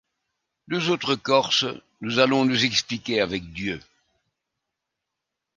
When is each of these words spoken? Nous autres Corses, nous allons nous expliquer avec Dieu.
Nous 0.67 0.89
autres 0.89 1.13
Corses, 1.13 1.67
nous 2.01 2.17
allons 2.17 2.43
nous 2.43 2.65
expliquer 2.65 3.21
avec 3.21 3.53
Dieu. 3.53 3.79